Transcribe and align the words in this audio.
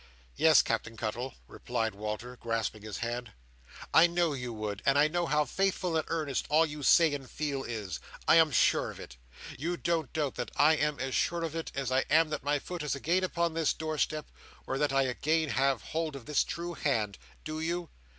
"Yes, 0.35 0.63
Captain 0.63 0.97
Cuttle," 0.97 1.35
replied 1.47 1.93
Walter, 1.93 2.35
grasping 2.35 2.81
his 2.81 2.97
hand, 3.05 3.33
"I 3.93 4.07
know 4.07 4.33
you 4.33 4.51
would, 4.51 4.81
and 4.83 4.97
I 4.97 5.07
know 5.07 5.27
how 5.27 5.45
faithful 5.45 5.95
and 5.95 6.03
earnest 6.07 6.47
all 6.49 6.65
you 6.65 6.81
say 6.81 7.13
and 7.13 7.29
feel 7.29 7.61
is. 7.63 7.99
I 8.27 8.37
am 8.37 8.49
sure 8.49 8.89
of 8.89 8.99
it. 8.99 9.17
You 9.59 9.77
don't 9.77 10.11
doubt 10.11 10.33
that 10.37 10.49
I 10.55 10.73
am 10.75 10.99
as 10.99 11.13
sure 11.13 11.43
of 11.43 11.55
it 11.55 11.71
as 11.75 11.91
I 11.91 11.99
am 12.09 12.31
that 12.31 12.41
my 12.41 12.57
foot 12.57 12.81
is 12.81 12.95
again 12.95 13.23
upon 13.23 13.53
this 13.53 13.73
door 13.73 13.99
step, 13.99 14.31
or 14.65 14.79
that 14.79 14.91
I 14.91 15.03
again 15.03 15.49
have 15.49 15.83
hold 15.83 16.15
of 16.15 16.25
this 16.25 16.43
true 16.43 16.73
hand. 16.73 17.19
Do 17.43 17.59
you?" 17.59 17.91